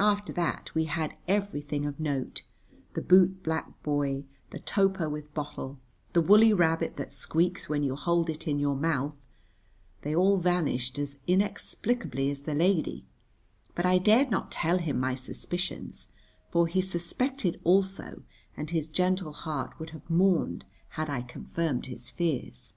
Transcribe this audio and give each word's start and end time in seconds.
After 0.00 0.32
that 0.32 0.74
we 0.74 0.86
had 0.86 1.14
everything 1.28 1.86
of 1.86 2.00
note, 2.00 2.42
the 2.94 3.00
bootblack 3.00 3.72
boy, 3.84 4.24
the 4.50 4.58
toper 4.58 5.08
with 5.08 5.32
bottle, 5.32 5.78
the 6.12 6.20
woolly 6.20 6.52
rabbit 6.52 6.96
that 6.96 7.12
squeaks 7.12 7.68
when 7.68 7.84
you 7.84 7.94
hold 7.94 8.28
it 8.28 8.48
in 8.48 8.58
your 8.58 8.74
mouth; 8.74 9.14
they 10.02 10.12
all 10.12 10.38
vanished 10.38 10.98
as 10.98 11.18
inexplicably 11.28 12.30
as 12.30 12.42
the 12.42 12.54
lady, 12.56 13.04
but 13.76 13.86
I 13.86 13.98
dared 13.98 14.28
not 14.28 14.50
tell 14.50 14.78
him 14.78 14.98
my 14.98 15.14
suspicions, 15.14 16.08
for 16.50 16.66
he 16.66 16.80
suspected 16.80 17.60
also 17.62 18.24
and 18.56 18.70
his 18.70 18.88
gentle 18.88 19.32
heart 19.32 19.78
would 19.78 19.90
have 19.90 20.10
mourned 20.10 20.64
had 20.98 21.08
I 21.08 21.22
confirmed 21.22 21.86
his 21.86 22.10
fears. 22.10 22.72